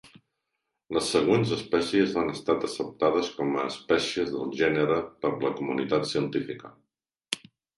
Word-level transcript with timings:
Les 0.95 1.09
següents 1.15 1.51
espècies 1.57 2.15
han 2.21 2.31
estat 2.31 2.65
acceptades 2.69 3.29
com 3.41 3.53
a 3.59 3.67
espècies 3.75 4.33
del 4.39 4.57
gènere 4.63 4.99
per 5.27 5.35
la 5.47 5.55
comunitat 5.61 6.11
científica. 6.15 6.75